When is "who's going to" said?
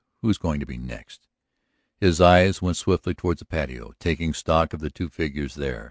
0.23-0.65